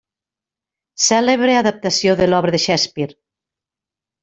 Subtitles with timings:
[1.07, 3.17] Cèlebre adaptació de l'obra de Shakespeare.